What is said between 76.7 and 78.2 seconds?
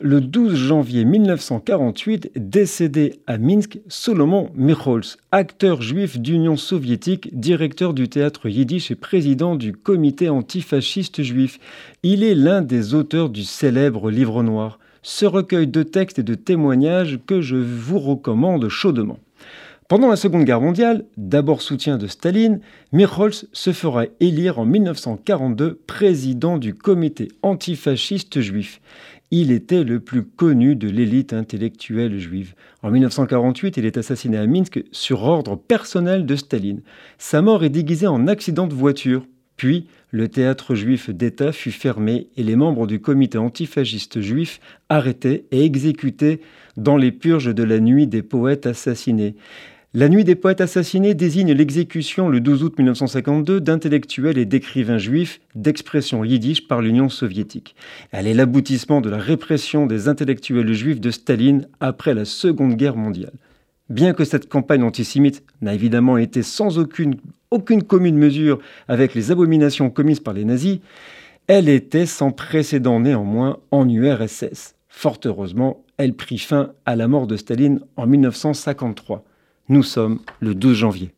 à la mort de Staline en